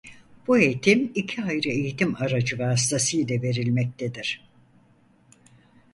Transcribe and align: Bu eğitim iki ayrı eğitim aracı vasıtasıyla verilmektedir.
Bu 0.47 0.57
eğitim 0.59 1.11
iki 1.15 1.43
ayrı 1.43 1.69
eğitim 1.69 2.15
aracı 2.15 2.59
vasıtasıyla 2.59 3.41
verilmektedir. 3.41 4.41